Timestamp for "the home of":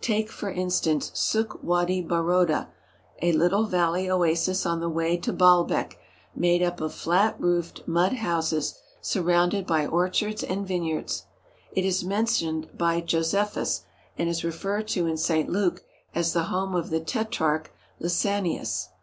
16.32-16.88